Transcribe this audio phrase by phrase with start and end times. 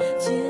[0.00, 0.49] 欢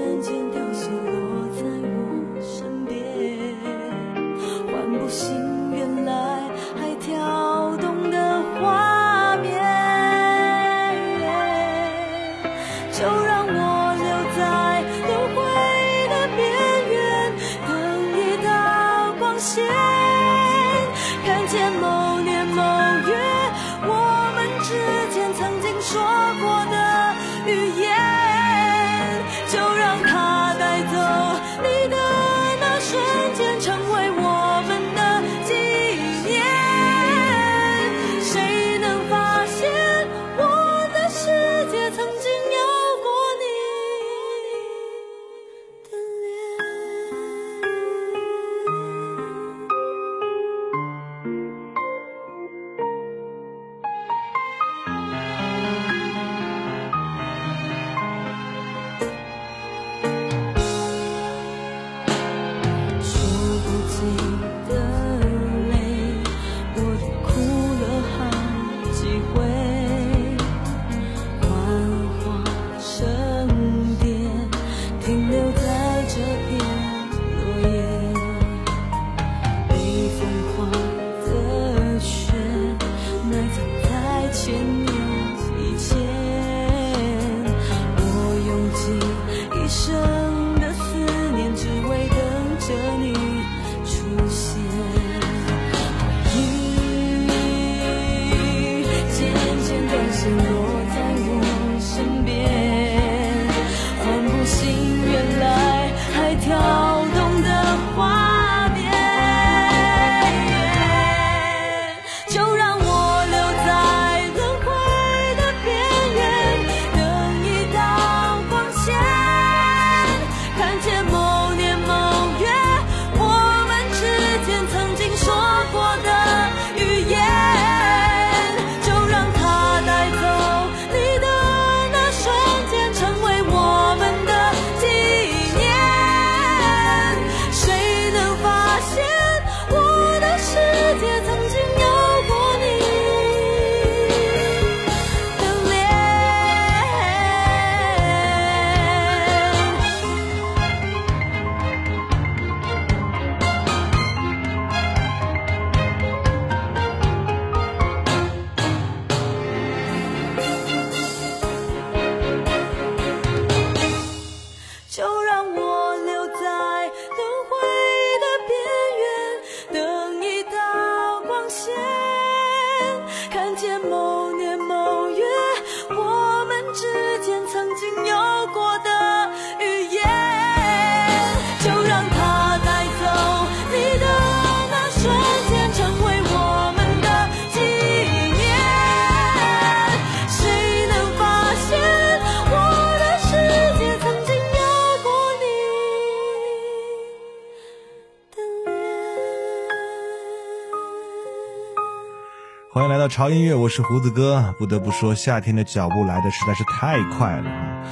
[203.10, 204.54] 潮音乐，我是胡子哥。
[204.56, 207.82] 不得不说，夏天的脚步来的实在是太快了啊！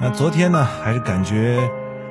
[0.00, 1.60] 那昨天呢，还是感觉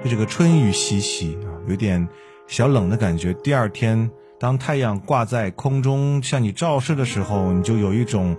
[0.04, 2.08] 被这个春雨洗洗啊，有点
[2.48, 3.34] 小冷的感觉。
[3.34, 4.08] 第二天
[4.40, 8.38] 当太阳挂在空中向你照射的时候，你就有一种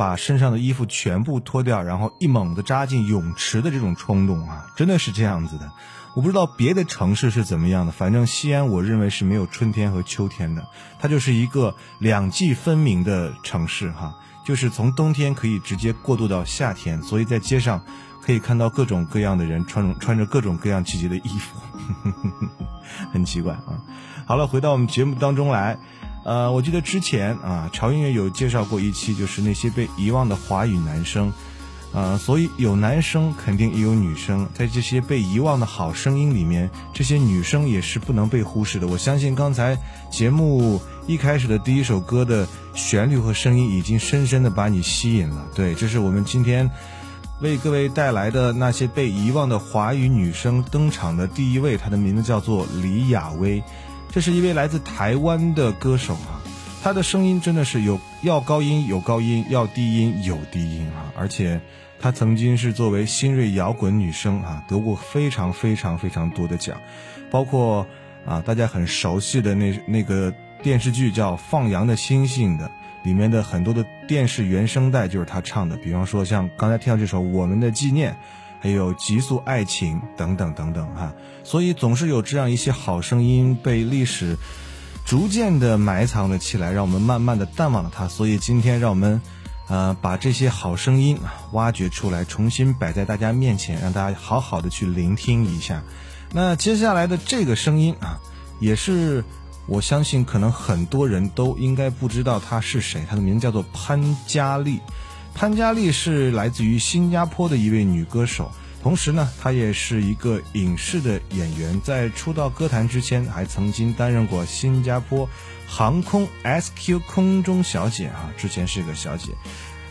[0.00, 5.70] 把身上的衣服全部脱掉，然后一猛子扎进泳池的这种冲动啊，真的是这样子的。
[6.14, 10.64] 我不知道别的城市是怎么样的，反正西安我认为是没有春天和秋天的，
[10.98, 17.82] 它就是一个两季分明的城市哈，就是从冬天可以直接过渡到夏天，所以在街上
[18.22, 21.60] 可以看到各种各样的人穿穿着各种各样季节的衣服，
[23.12, 23.84] 很奇怪啊。
[24.24, 25.78] 好了，回到我们节目当中来，
[26.24, 31.32] 呃，我记得之前啊，潮音乐有介绍过一期，就是那些被遗忘的华语男生。
[31.92, 38.86] 啊，所以有男生肯定也有女生，在这些被遗忘的好声音里面，这些女生也是不能被忽视的。
[38.86, 39.76] 我相信刚才
[40.08, 45.44] 节目一开始的第一首歌的旋律和声音已经深深的把你吸引了。
[45.52, 46.70] 对，这是我们今天
[47.40, 53.64] 为各位带来的那些被遗忘的华语女生登场的第一位，她的名字叫做李雅薇，
[54.10, 56.42] 这是一位来自台湾的歌手啊，
[56.82, 61.60] 他的声音真的是有要高音有高音，要低音有低音啊，而且。
[62.02, 66.80] 他曾经是作为新锐摇滚女生啊，得过非常非常非常多的奖，
[67.30, 67.86] 包括
[68.24, 72.70] 啊大家很熟悉的那那个电视剧叫《放羊的星星》的
[73.02, 78.12] 里面的很多的电视原声带就是他唱的，比方说像刚才听到这首《我们的纪念》，
[78.60, 81.12] 还有《极速爱情》等等等等哈，
[81.42, 84.36] 所以总是有这样一些好声音被历史
[85.04, 88.06] 逐渐的埋藏了起来，让我们慢慢的淡忘了它。
[88.06, 89.20] 所以今天让我们。
[89.68, 91.20] 呃，把这些好声音
[91.52, 95.84] 挖掘出来，重新摆在大家面前，让大家好好的去聆听一下。
[96.32, 98.18] 那接下来的这个声音啊，
[98.58, 99.22] 也是
[99.68, 104.80] 我相信可能很多人都应该不知道他是谁，他的名字叫做潘嘉丽。
[105.40, 108.52] 潘嘉丽是来自于新加坡的一位女歌手，
[108.82, 111.80] 同时呢，她也是一个影视的演员。
[111.80, 115.26] 在出道歌坛之前，还曾经担任过新加坡。
[115.66, 119.32] 航空 SQ 空中小姐啊，之前是个小姐。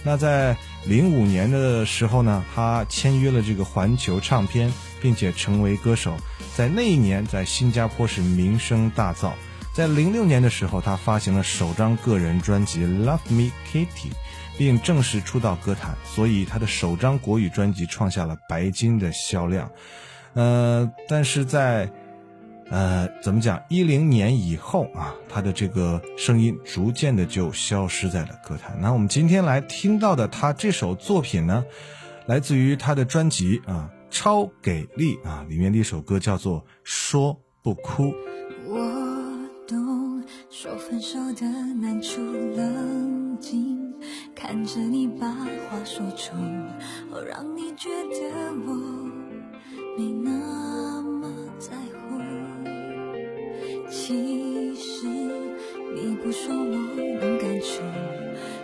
[0.03, 0.55] 那在
[0.85, 6.15] 零五年的时候呢，她签约了这个环球唱片，并且成为歌手。
[6.55, 9.31] 在那一年，在新加坡是名声大噪。
[9.73, 14.11] 在零六年的时候，她发行了首张个人专辑《Love Me Kitty》，
[14.59, 15.95] 并正式出道歌坛。
[16.03, 19.71] 所以他的首张国语专辑创下了白金的销量。
[20.33, 21.91] 呃，但是在
[22.69, 23.59] 呃，怎么讲？
[23.67, 28.77] 一零年以后啊，他的这个声音逐渐的就消失在了歌坛。
[28.79, 31.65] 那我们今天来听到的他这首作品呢，
[32.27, 38.03] 来自于他的专辑啊《超给力》啊里面的一首歌叫做《说不哭》。
[38.67, 38.77] 我
[39.67, 41.47] 懂，说分手的
[41.81, 42.21] 难处，
[42.55, 43.88] 冷静
[44.35, 46.35] 看着你把话说出，
[47.27, 48.73] 让你觉得我
[49.97, 52.19] 没那么在乎。
[53.89, 55.07] 其实
[55.93, 56.75] 你不说我
[57.19, 57.81] 能感触，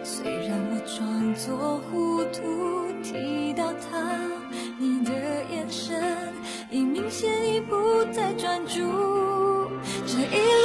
[0.04, 2.76] 虽然我装作糊涂。
[3.04, 4.20] 提到他，
[4.80, 5.12] 你的
[5.52, 6.02] 眼神
[6.72, 8.82] 已明显已不再专注。
[10.08, 10.65] 这一路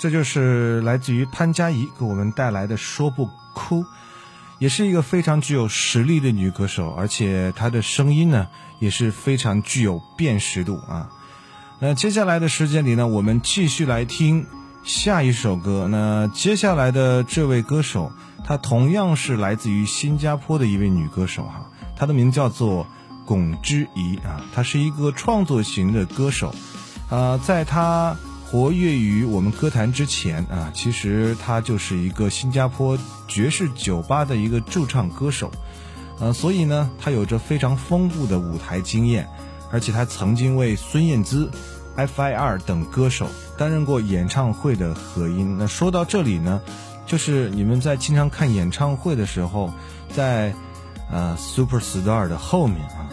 [0.00, 3.82] 这就是来自于潘佳怡给我们带来的《说不哭》，
[4.58, 11.10] 也是一个非常具有实力的女歌手，而且她的声音呢也是非常具有辨识度啊。
[11.80, 14.46] 那接下来的时间里呢，我们继续来听
[14.82, 15.86] 下一首歌。
[15.90, 18.10] 那接下来的这位歌手，
[18.42, 22.86] 她同样是来自于新加坡的一位女歌手哈，她的名叫做
[23.26, 26.54] 龚之怡啊，她是一个创作型的歌手，
[27.10, 28.16] 啊，在她。
[28.50, 35.52] 活跃于我们歌坛之前啊，其实他就是一个新加坡爵士酒吧的一个驻唱歌手，
[36.18, 39.28] 呃，所以呢，他有着非常丰富的舞台经验，
[39.70, 41.48] 而且他曾经为孙燕姿、
[41.94, 45.56] F.I.R 等歌手担任过演唱会的和音。
[45.56, 46.60] 那说到这里呢，
[47.06, 49.72] 就是你们在经常看演唱会的时候，
[50.12, 50.52] 在
[51.08, 53.08] 呃 Super Star 的后面啊，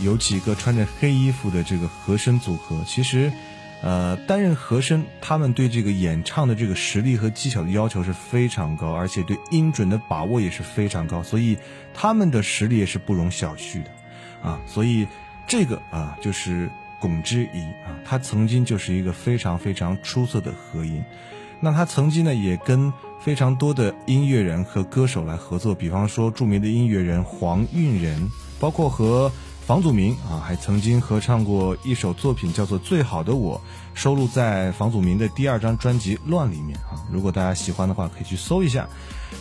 [0.00, 3.32] 有几个穿着黑衣服的这个和声组合，其实。
[3.82, 11.58] 呃，担任和声，他们对这个演唱的这个实力和技巧的要求是非常高，而且对音准的把握也是非常高，所以
[11.94, 13.90] 他们的实力也是不容小觑的，
[14.42, 15.06] 啊，所以
[15.46, 21.04] 这个啊就是龚之仪啊，他曾经就是一个非常非常出色的和音，
[21.60, 29.30] 那他曾经呢也跟非常多的音乐人和歌手来合作，比方说著名的音乐人黄韵仁，包括和。
[29.66, 33.60] 房祖名啊，还曾经合唱过一首作品，叫做《最好的我》，
[34.00, 37.02] 收录在房祖名的第二张专辑《乱》里面啊。
[37.10, 38.88] 如果大家喜欢的话，可以去搜一下。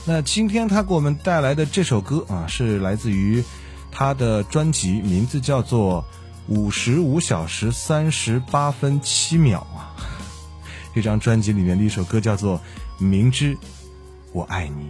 [0.04, 3.44] 那今天他给我们带来的这首歌啊，是来自于
[3.92, 6.04] 他的专辑，名字叫做
[6.52, 9.94] 《五十五小时三十八分七秒》啊。
[10.96, 12.60] 这张专辑里面的一首歌叫做
[13.04, 13.56] 《明知
[14.34, 14.86] 我爱你》。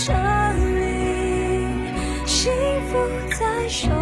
[0.00, 1.92] 这里
[2.24, 2.52] 幸
[2.88, 2.96] 福
[3.36, 3.97] 在手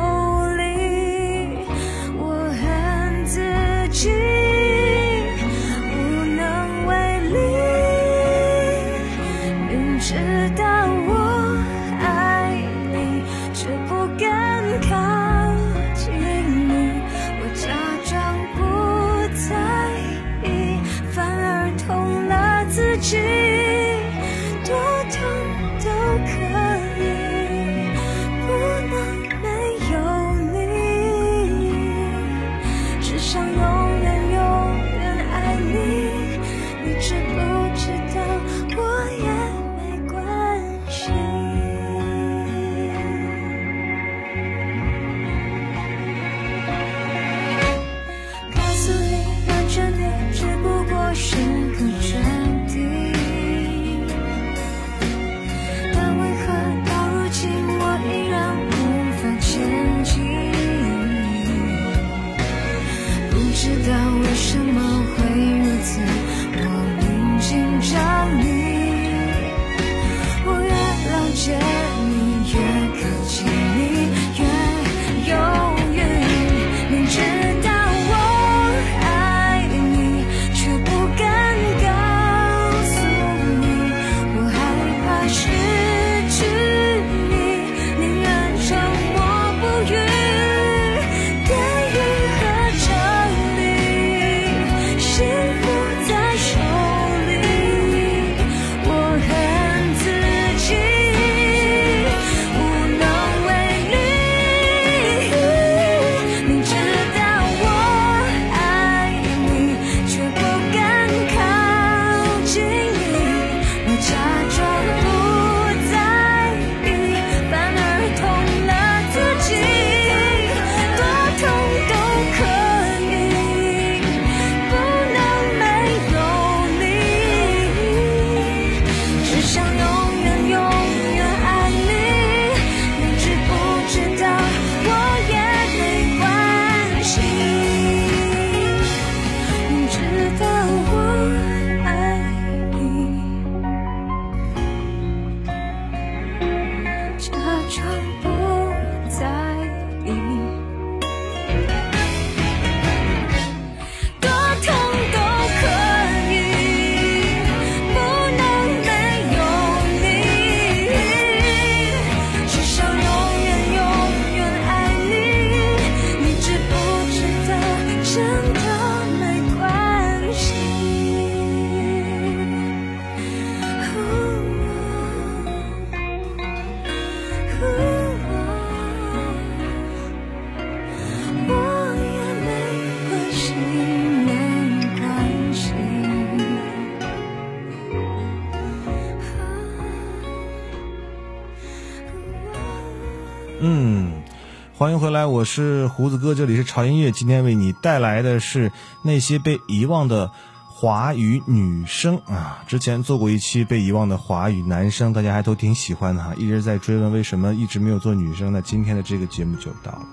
[194.87, 197.11] 欢迎回来，我是胡子哥，这里是潮音乐。
[197.11, 198.71] 今天为你带来的是
[199.03, 200.31] 那些被遗忘的
[200.69, 202.63] 华语女生啊。
[202.69, 208.53] 之前做过一期被遗忘的华语男生，大家还都挺喜欢的哈， 一直在追问为什么一直没有做女生。
[208.53, 210.07] 那今天的这个节目就到了。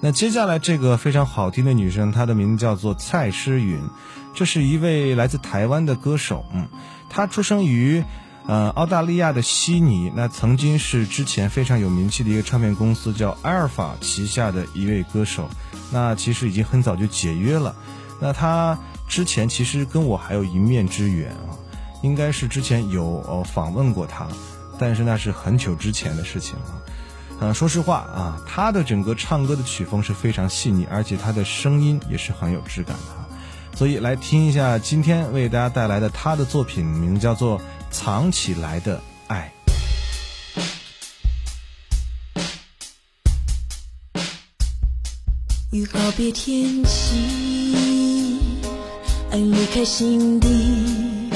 [0.00, 3.80] 那接下来这个非常好听的女生，她的名字叫做蔡诗芸，
[4.32, 6.44] 这是一位来自台湾的歌手。
[6.54, 6.68] 嗯，
[7.08, 8.04] 她出生于。
[8.50, 15.48] 呃，澳大利亚的悉尼，那曾经是之前非常有名气的一个唱片公司叫阿尔法旗下的一位歌手，
[15.92, 17.76] 那其实已经很早就解约了。
[18.18, 21.54] 那他之前其实跟我还有一面之缘啊，
[22.02, 24.26] 应该是之前有呃访问过他，
[24.80, 26.82] 但是那是很久之前的事情了。
[27.38, 37.60] 呃，说实话啊，他的整个唱歌的曲风是非常细腻，而且他的声音也是很有质感的，所以来听一下今天为大家带来的他的作品，名叫做。
[37.90, 39.52] 藏起来的爱。
[45.72, 48.38] 欲告别天气，
[49.30, 51.30] 爱离开心底，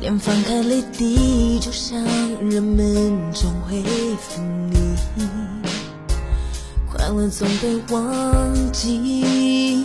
[0.00, 2.00] 连放开泪滴，就像
[2.48, 3.82] 人们总会
[4.16, 4.76] 分离。
[6.88, 9.84] 快乐总被忘记，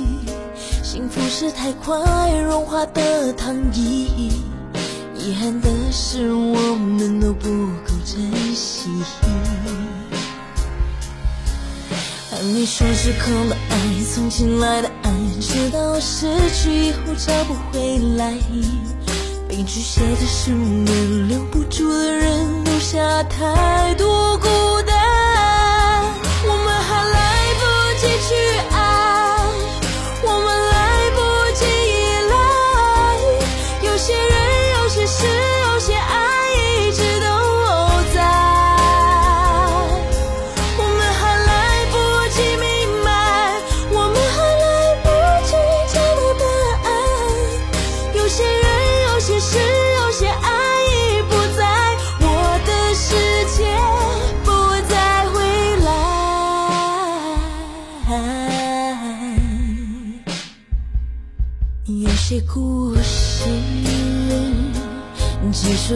[0.83, 4.31] 幸福是太快融化的糖衣。
[5.23, 7.47] 遗憾的是，我们都不
[7.85, 8.89] 够珍惜。
[12.31, 13.77] 还没说出口的爱，
[14.15, 18.33] 从前来的爱，直到失去以后找不回来。
[19.47, 24.47] 悲剧写的书面，留不住的人，留下太多孤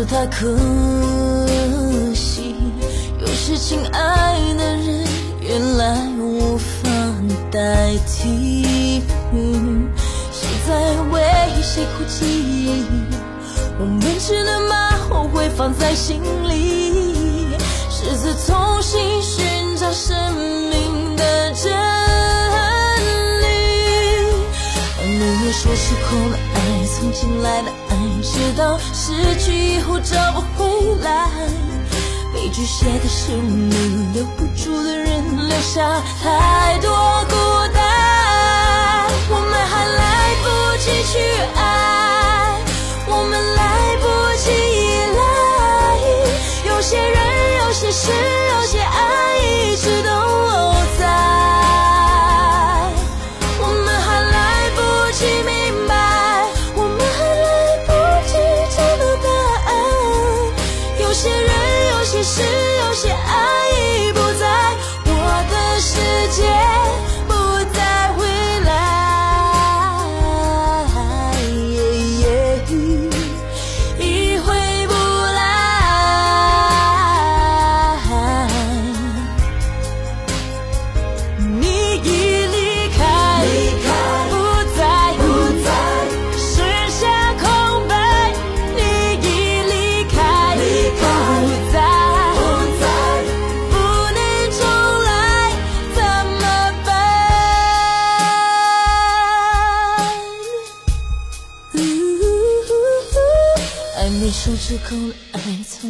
[0.06, 0.56] 太可
[2.14, 2.56] 惜。
[3.20, 5.08] 有些亲爱的人，
[5.42, 6.90] 原来无法
[7.52, 9.02] 代替。
[10.32, 11.22] 谁在为
[11.62, 12.86] 谁哭泣？
[13.80, 17.58] 我们只能把后悔放在心里，
[17.90, 20.16] 试着重新寻找生
[20.70, 21.72] 命的真
[23.42, 23.44] 理。
[25.18, 27.72] 没有说出口的爱，从前来的
[28.16, 31.30] 爱，直到失去以后找不回来。
[32.34, 36.90] 悲剧写的是你，留不住的人，留下太多
[37.30, 37.36] 孤
[37.74, 39.08] 单。
[39.30, 40.46] 我们还来不
[40.78, 41.20] 及去
[41.56, 42.62] 爱，
[43.08, 44.04] 我们来不
[44.38, 44.84] 及依
[45.16, 45.20] 赖。
[46.70, 47.18] 有些人，
[47.66, 50.75] 有些事，有些爱，一直都。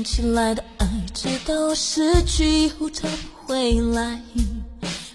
[0.03, 4.21] 起来的爱，直到失去以后找不回来。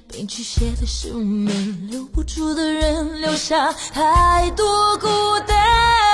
[0.09, 5.07] 被拒写的书面，留不住的人，留下太多孤
[5.47, 6.10] 单。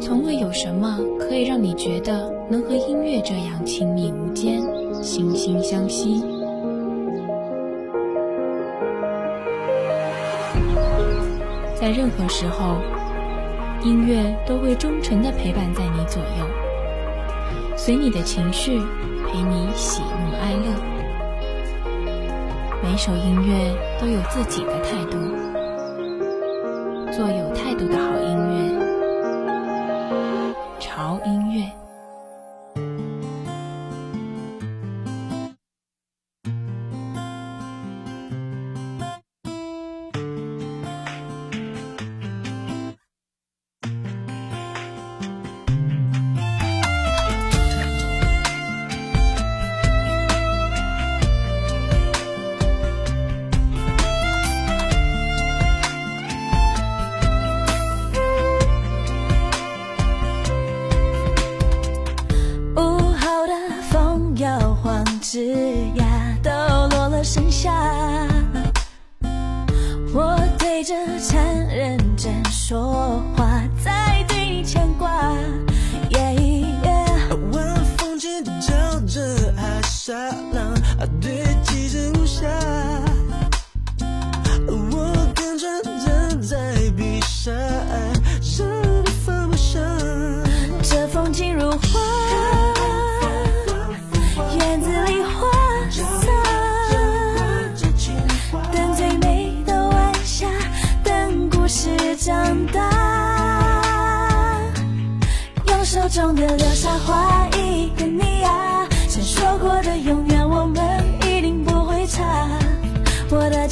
[0.00, 4.60] 从未有什么可以让你觉得能和音乐这样亲密无间、
[5.02, 6.22] 惺惺相惜。
[11.74, 12.76] 在任何时候，
[13.82, 16.46] 音乐都会忠诚地陪伴在你左右，
[17.76, 18.78] 随你的情绪，
[19.28, 20.72] 陪你喜怒哀乐。
[22.82, 25.18] 每首音乐都有自己的态度，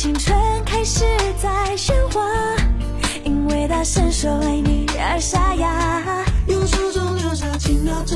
[0.05, 1.03] 青春开始
[1.40, 2.21] 在喧哗，
[3.25, 6.23] 因为大声说爱你而沙哑。
[6.47, 8.14] 用手中流沙轻描着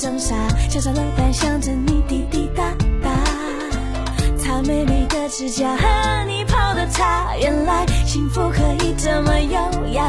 [0.00, 0.34] 燥成瓶中沙，
[0.70, 2.64] 小小的蛋想着你滴滴答
[3.02, 3.10] 答，
[4.38, 9.52] 擦美丽的指甲和你泡的茶，原来幸福可以这么优
[9.92, 10.02] 雅。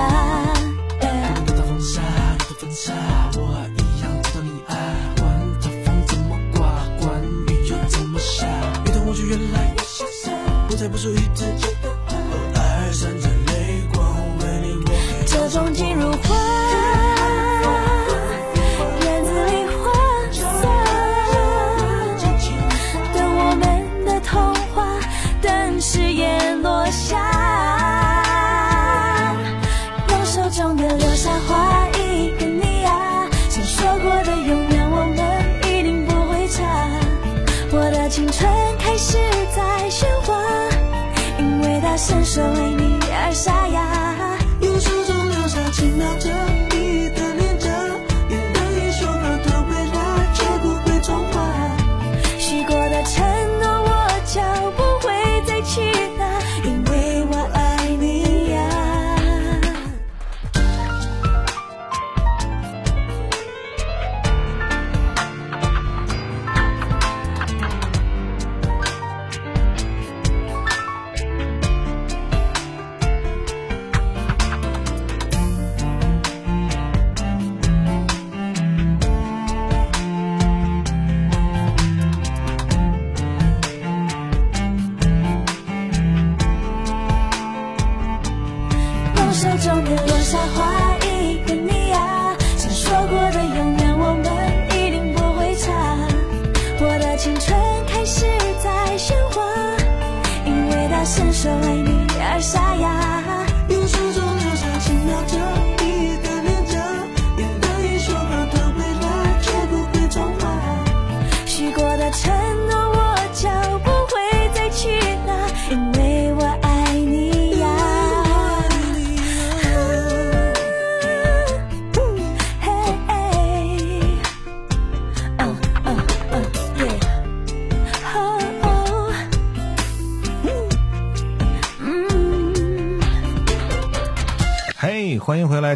[1.01, 2.01] 你的风沙，
[2.39, 2.93] 你的风沙，
[3.35, 3.41] 我
[3.75, 4.75] 一样知道你爱。
[5.17, 5.29] 管
[5.61, 6.61] 他风怎么刮，
[7.01, 8.47] 管雨又怎么下，
[8.85, 10.31] 一头我就越来越潇洒，
[10.69, 11.60] 不再不属于自己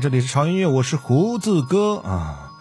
[0.05, 2.51] 这里是潮音乐，我是胡子哥啊。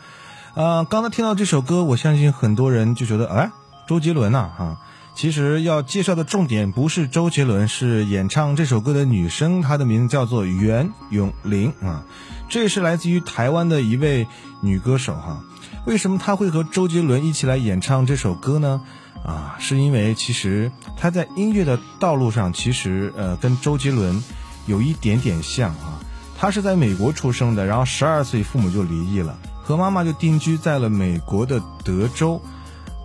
[0.54, 3.52] 啊，刚才听到这首歌，我相信很多人就觉得，哎，
[3.87, 4.78] 周杰伦呐，哈。
[5.14, 12.07] 其实要介绍的重点不是周杰伦，是演唱这首歌的女生，她的名字叫做袁咏琳啊。
[12.48, 14.26] 这是来自于台湾的一位
[14.62, 15.44] 女歌手哈。
[15.85, 18.80] 为什么她会和周杰伦一起来演唱这首歌呢？
[19.22, 24.24] 啊，是因为其实她在音乐的道路上，其实呃跟周杰伦
[24.64, 26.00] 有一点点像啊。
[26.44, 32.38] 他是在美国出生的，然后十二岁父母就离异了，和妈妈就定居在了美国的德州。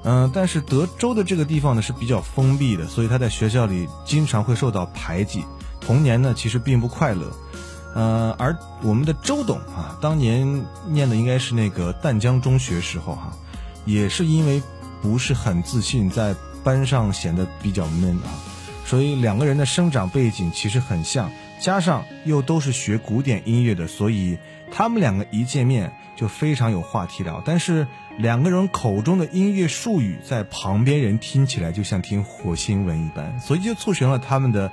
[0.04, 5.46] 嗯，但是德州的这个地方呢是比较封闭的，所以他在学校里经常会受到排挤，
[5.80, 7.32] 童年呢其实并不快乐。
[7.96, 13.32] 呃，而我们的周董啊，当年念的应该是那个淡江中学时候哈，
[13.86, 14.62] 也是因为
[15.02, 18.36] 不是很自信，在班上显得比较闷啊，
[18.86, 24.38] 所以两个人的生长背景其实很像，加上又都是学古典音乐的，所以
[24.72, 27.88] 他们两个一见面就非常有话题聊，但是。
[28.20, 34.70] 两个人口中的音乐术语，在旁边人听起来就像听火星文一般，所以就促成了他们的，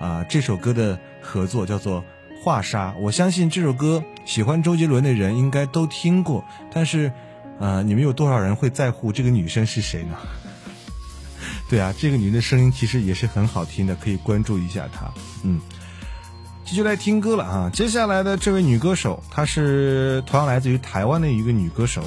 [0.00, 2.00] 啊这首歌的合作，叫做
[2.42, 2.92] 《画沙》。
[2.98, 7.12] 我相信这首歌喜欢周杰伦的人应该都听过，但是，
[7.58, 10.16] 呃，你们有多少人会在乎这个女生是谁呢？
[11.68, 15.12] 对啊，这个女人的声音其实也是很好听的，可以关注一下她。
[15.42, 15.60] 嗯，
[16.66, 17.70] 继续来听歌了啊！
[17.72, 22.02] 接下来的这位女歌手，她是同样来自于台湾的一个女歌手。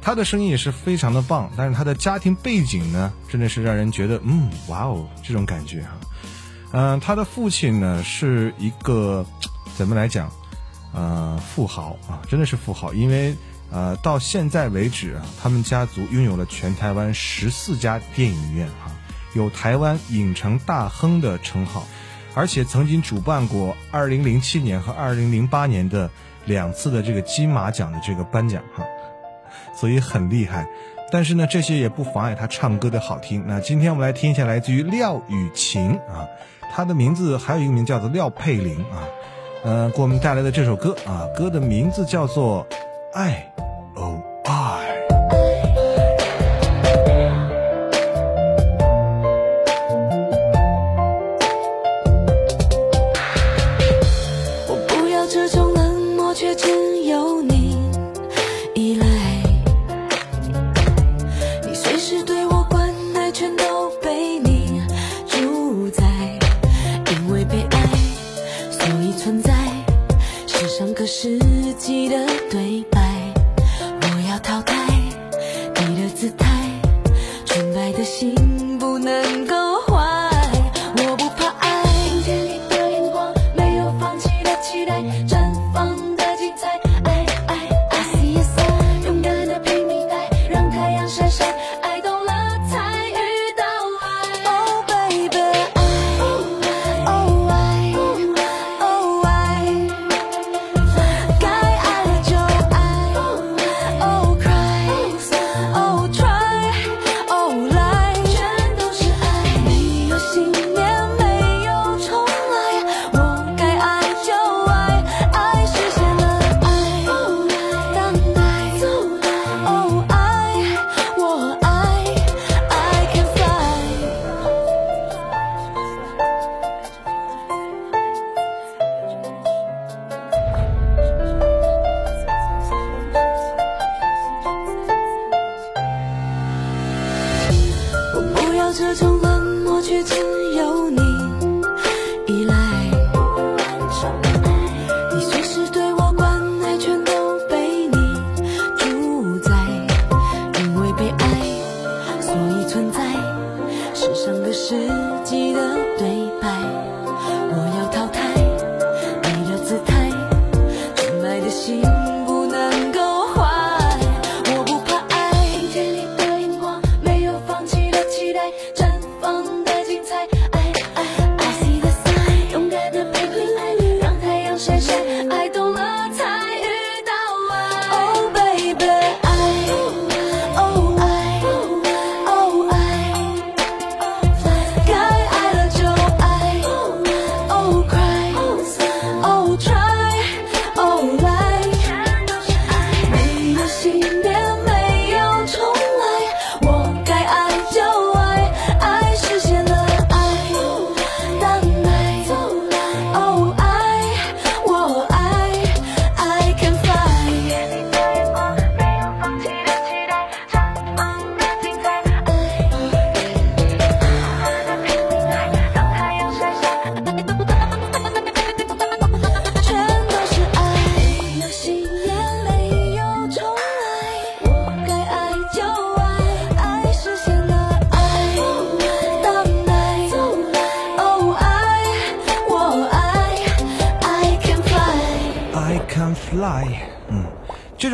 [0.00, 5.90] 她的声音也是非常的棒，但是她的家庭背景呢，真的是让人觉得，嗯，哇哦，这种感觉哈。
[6.72, 9.24] 嗯，他的父亲呢是一个
[9.76, 10.32] 怎么来讲，
[10.92, 13.36] 呃，富豪啊，真的是富豪，因为
[13.70, 18.90] 呃，到现在为止啊，他们家族拥有了全台湾十四家电影院哈，
[19.34, 21.86] 有台湾影城大亨的称号，
[22.34, 26.08] 而且曾经主办过二零零七年和二零零八年的
[26.46, 28.84] 两次的这个金马奖的这个颁奖哈。
[29.74, 30.66] 所以很厉害，
[31.10, 33.44] 但是呢，这些也不妨碍他唱歌的好听。
[33.46, 36.28] 那今天我们来听一下来自于廖雨晴啊，
[36.72, 39.04] 她的名字还有一个名叫做廖佩玲啊，
[39.64, 42.66] 呃，给我们带来的这首歌啊，歌的名字叫做
[43.14, 43.52] 《爱》。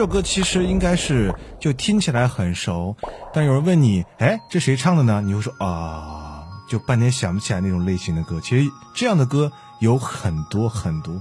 [0.09, 2.97] 歌其实应该是就听起来很熟，
[3.33, 5.21] 但有人问你，哎，这谁唱的呢？
[5.21, 8.41] 你会说啊，就半天想不起来那种类型的歌。
[8.41, 11.21] 其实这样的歌有很多很多，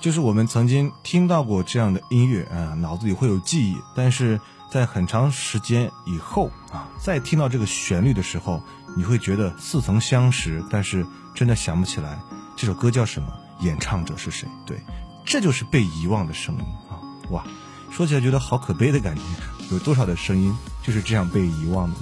[0.00, 4.40] 就是我们曾经听到过这样的音乐啊，脑子里会有记忆，但是
[4.70, 8.62] 在很长时间以后啊，再听到这个旋律的时候，
[8.96, 12.18] 你会觉得似曾相识，但是真的想不起来
[12.56, 13.28] 这首歌叫什么，
[13.60, 14.48] 演唱者是谁。
[14.64, 14.78] 对。
[15.22, 16.96] 这就是被遗忘的声音啊！
[17.30, 17.44] 哇，
[17.90, 19.22] 说起来觉得好可悲的感觉。
[19.70, 21.96] 有多少的声音就是这样被遗忘的？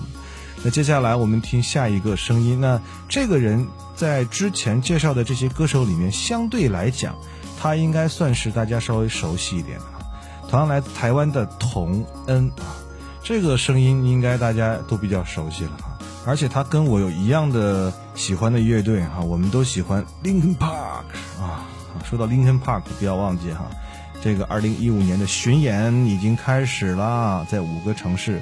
[0.65, 2.61] 那接下来我们听下一个声音。
[2.61, 7.15] 那这个人在之前介绍的这些歌手里面，相对来讲，
[7.61, 9.85] 他应该算是大家稍微熟悉一点的。
[10.49, 12.73] 同样来自台湾的童恩啊，
[13.23, 15.99] 这个声音应该大家都比较熟悉了啊。
[16.27, 21.05] 而且他跟我有一样的喜欢的乐队哈，我们都喜欢 Linkin Park
[21.41, 21.67] 啊。
[22.09, 23.67] 说到 Linkin Park，不要忘记哈，
[24.21, 28.39] 这个二零一五年的巡演已经开始了，在五个城市，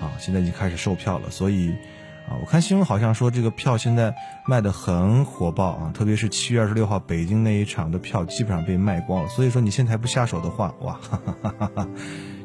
[0.00, 1.30] 啊，现在已经开始售票了。
[1.30, 1.70] 所以，
[2.28, 4.14] 啊，我看新闻好像说这个票现在
[4.46, 9.28] 卖的很火爆啊，特别是七月二十六号北京那一场的票基本上被卖光了。
[9.28, 11.88] 所以说你现在还不下手的话，哇，哈哈哈哈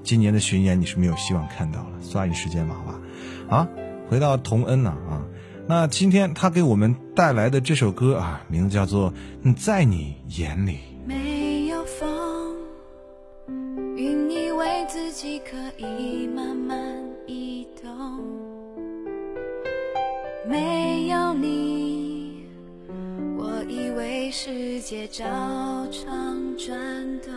[0.04, 3.00] 今年的巡演你是没有希望看到了，抓紧时间吧，好吧？
[3.50, 3.68] 啊，
[4.10, 5.24] 回到童恩呐，啊。
[5.66, 9.14] 那今天他给我们带来的这首歌啊，名字叫做
[9.56, 10.74] 《在你眼里》。
[15.24, 16.78] 己可以慢慢
[17.26, 18.20] 移动；
[20.46, 22.46] 没有你，
[23.38, 25.24] 我以为世界照
[25.90, 26.78] 常转
[27.22, 27.32] 动。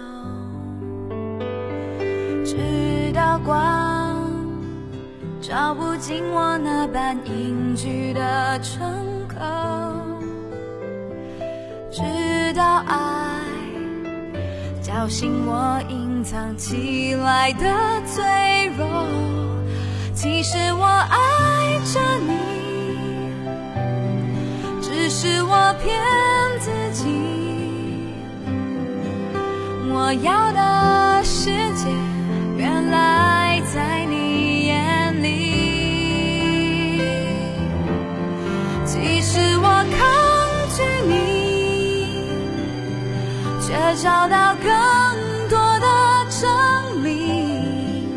[2.45, 2.57] 直
[3.14, 4.34] 到光。
[5.41, 8.93] 照不进我那般隐居的窗
[9.28, 9.39] 口，
[11.89, 12.03] 直
[12.53, 13.45] 到爱
[14.87, 17.66] 叫醒我隐藏起来的
[18.07, 18.87] 脆弱。
[20.14, 22.30] 其实我爱着你，
[24.80, 26.01] 只是我骗
[26.61, 27.05] 自己。
[29.91, 31.89] 我要的世界，
[32.57, 37.01] 原来在你眼里。
[38.84, 39.99] 即使我抗
[40.76, 41.26] 拒你。
[43.67, 44.69] 却找到更
[45.51, 45.87] 多的
[46.41, 48.09] 证明，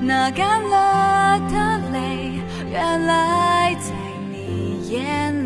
[0.00, 2.40] 那干了的泪，
[2.72, 3.92] 原来在
[4.32, 5.45] 你眼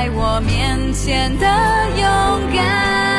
[0.00, 1.46] 在我面前的
[2.00, 3.09] 勇敢。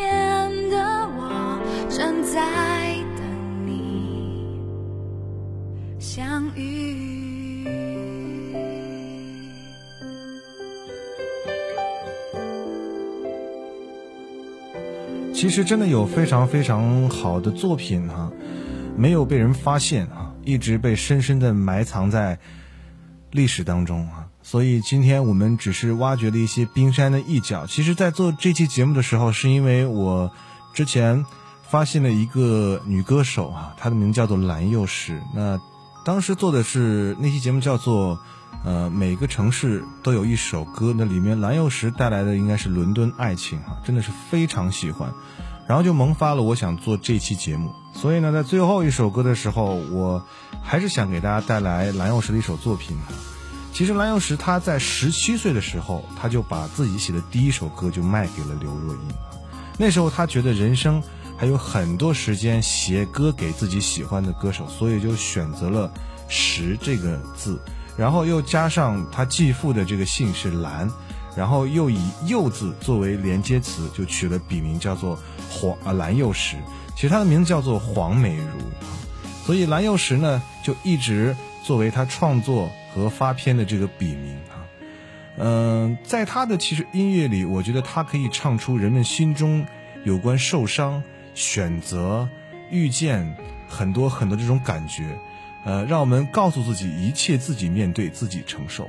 [0.00, 4.58] 天的我正在等你
[5.98, 7.66] 相遇。
[15.34, 18.30] 其实真的有非常非常好的作品啊
[18.96, 22.38] 没有被人发现啊一直被深深的埋藏在
[23.30, 24.19] 历史当中啊。
[24.50, 27.66] 所以今天我们只是挖掘了一些冰山的一角。
[27.66, 30.32] 其实，在做这期节目的时候，是因为我
[30.74, 31.24] 之前
[31.62, 35.22] 发现了一个女歌手啊，她的名叫做蓝又时。
[35.32, 35.60] 那
[36.04, 38.18] 当时做的是那期节目叫做。
[38.64, 45.14] 呃，每个城市都有一首歌，那里面蓝又时带来的应该是《伦敦爱情》哈，真的是非常喜欢，
[45.66, 47.72] 然后就萌发了我想做这期节目。
[47.94, 50.26] 所以呢，在最后一首歌的时候，我
[50.62, 52.98] 还是想给大家带来蓝又时的一首作品。
[53.72, 59.00] 其实蓝又时他在十七岁的时候，他就把自己写的第一首歌就卖给了刘若英。
[59.78, 61.02] 那时候他觉得人生
[61.38, 65.90] 还有很多时间写歌给自己喜欢的歌手，所以就选择了
[66.28, 67.58] “时”这个字。
[67.96, 70.90] 然后又加上他继父的这个姓是蓝，
[71.36, 75.18] 然后又以幼字作为连接词，就取了笔名叫做
[75.48, 76.56] 黄啊蓝又时。
[76.94, 78.60] 其实他的名字叫做黄美如，
[79.46, 84.66] 所以蓝又时呢就一直作为他创作和发片的这个笔名啊。
[85.38, 89.64] 嗯，在他的其实音乐里，我觉得他可以唱出人们心中
[90.04, 91.02] 有关受伤、
[91.34, 92.28] 选择、
[92.70, 93.36] 遇见
[93.68, 95.18] 很多很多这种感觉。
[95.64, 98.88] 呃，让我们告诉自己，一切自己面对，自己承受。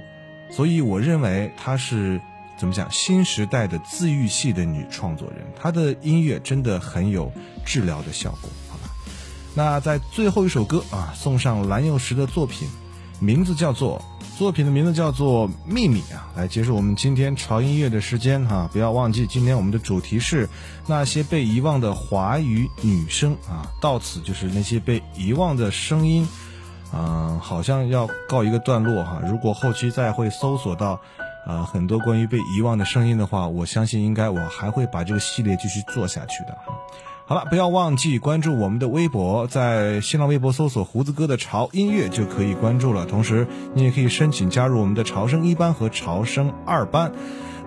[0.49, 2.19] 所以，我认为她是
[2.57, 2.89] 怎么讲？
[2.91, 7.31] 新时代的自愈系的女创作人，她的音乐真的很有
[7.65, 8.89] 治疗的效果，好吧？
[9.53, 12.69] 那在最后一首歌啊，送上蓝又时的作品，
[13.21, 14.01] 名字叫做
[14.35, 18.67] 作品的名字叫做《秘密》啊，来结束我们今天潮音乐的时间哈。
[18.73, 20.49] 不要忘记，今天我们的主题是
[20.87, 26.27] 那些被遗忘的华语女声啊，到此就是那些被遗忘的声音。
[26.93, 29.21] 嗯，好像要告一个段落哈。
[29.23, 30.99] 如果后期再会搜索到，
[31.45, 36.57] 呃，很多关于被遗忘的声音的话，我相信应该我还会把这个系列继续做下去的。
[37.31, 43.05] 好了，不要忘记关注我们的微博，在新浪微博搜索“胡子哥的潮音乐”就可以关注了。
[43.05, 47.13] 同时，你也可以申请加入我们的潮声一班和潮声二班。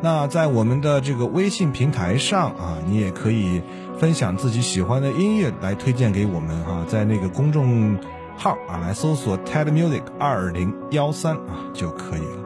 [0.03, 3.63] 那在我们的这个微信平台上啊，你也可以
[3.99, 7.97] 分享自己喜欢的音乐来推荐给我们啊，在那个公众。
[8.37, 12.45] 号啊，来搜索 TED Music 二零幺三啊就可以了，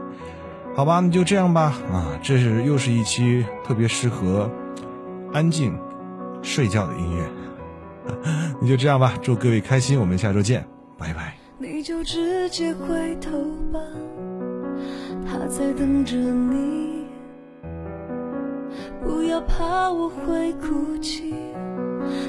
[0.77, 4.49] 好吧，那就这样吧啊，这是又是一期特别适合
[5.33, 5.77] 安静
[6.43, 7.25] 睡觉的音乐，
[8.61, 10.67] 那就这样吧，祝各位开心，我们下周见，
[10.97, 11.35] 拜拜。
[11.59, 13.31] 你就直接回头
[13.73, 13.81] 吧，
[15.27, 17.07] 他在等着你，
[19.03, 21.35] 不要怕我会哭泣，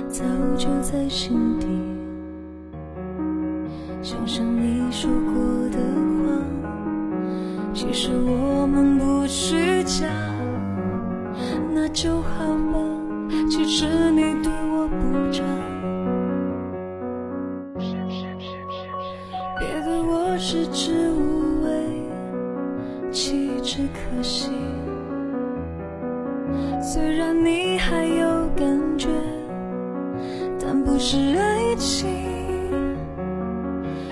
[0.10, 0.24] 早
[0.58, 1.68] 就在心底。
[4.02, 5.78] 想想你说过的
[6.26, 6.42] 话，
[7.74, 10.08] 其实我们不虚假，
[11.72, 12.89] 那就好吧。
[13.50, 15.44] 其实你对我不差，
[19.60, 21.70] 别对我食之无味，
[23.12, 24.52] 弃之可惜。
[26.82, 28.66] 虽然你还有感
[28.98, 29.08] 觉，
[30.60, 32.08] 但不是爱情。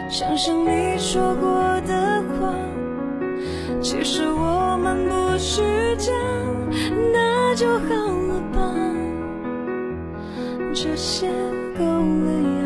[0.10, 1.50] 想想你说过
[1.82, 2.54] 的话，
[3.82, 5.62] 其实我们不虚
[5.98, 6.12] 假，
[7.14, 8.07] 那就好，
[10.80, 11.28] 这些
[11.76, 12.66] 够了呀。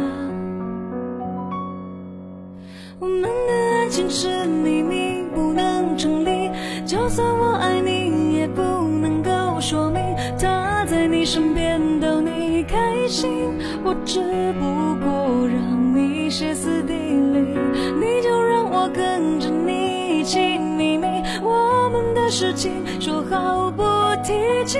[3.00, 6.52] 我们的爱情是秘密，不能成立，
[6.86, 10.02] 就算我爱你，也不能够说明
[10.38, 14.20] 他在你身边逗你开心，我只
[14.60, 14.66] 不
[15.06, 17.58] 过让你歇斯底里。
[17.98, 21.08] 你就让我跟着你一起秘密，
[21.42, 23.82] 我们的事情说好不
[24.22, 24.34] 提
[24.66, 24.80] 起，